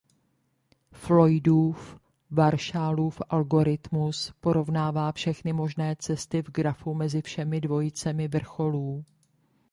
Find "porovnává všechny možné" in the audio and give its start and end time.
4.39-5.95